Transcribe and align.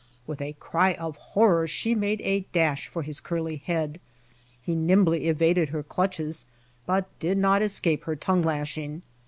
With 0.25 0.41
a 0.41 0.53
cry 0.53 0.93
of 0.95 1.15
horror 1.17 1.67
she 1.67 1.93
made 1.93 2.21
a 2.21 2.47
dash 2.53 2.87
for 2.87 3.03
his 3.03 3.19
curly 3.19 3.57
head. 3.57 3.99
He 4.59 4.73
nimbly 4.73 5.27
eluded 5.27 5.69
her 5.69 5.83
clutches, 5.83 6.47
but 6.87 7.05
did 7.19 7.37
not 7.37 7.61
escape 7.61 8.05
her 8.05 8.15
tongue, 8.15 8.41
lashing. 8.41 9.03